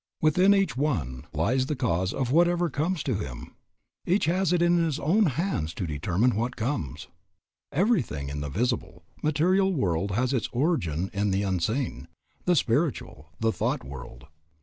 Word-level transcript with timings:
Within 0.19 0.55
each 0.55 0.75
one 0.75 1.27
lies 1.31 1.67
the 1.67 1.75
cause 1.75 2.11
of 2.11 2.31
whatever 2.31 2.71
comes 2.71 3.03
to 3.03 3.13
him. 3.19 3.53
Each 4.03 4.25
has 4.25 4.51
it 4.51 4.59
in 4.59 4.79
his 4.83 4.99
own 4.99 5.27
hands 5.27 5.75
to 5.75 5.85
determine 5.85 6.33
what 6.35 6.55
comes. 6.55 7.07
Everything 7.71 8.27
in 8.29 8.41
the 8.41 8.49
visible, 8.49 9.03
material 9.21 9.71
world 9.71 10.09
has 10.13 10.33
its 10.33 10.49
origin 10.51 11.11
in 11.13 11.29
the 11.29 11.43
unseen, 11.43 12.07
the 12.45 12.55
spiritual, 12.55 13.29
the 13.39 13.53
thought 13.53 13.83
world. 13.83 14.25